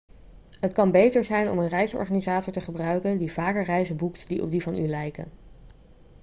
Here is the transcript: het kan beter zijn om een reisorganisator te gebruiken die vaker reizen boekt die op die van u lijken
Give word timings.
het 0.59 0.73
kan 0.73 0.91
beter 0.91 1.23
zijn 1.23 1.49
om 1.51 1.59
een 1.59 1.67
reisorganisator 1.67 2.53
te 2.53 2.61
gebruiken 2.61 3.17
die 3.17 3.31
vaker 3.31 3.63
reizen 3.63 3.97
boekt 3.97 4.27
die 4.27 4.41
op 4.41 4.51
die 4.51 4.61
van 4.61 4.75
u 4.75 4.87
lijken 4.87 5.31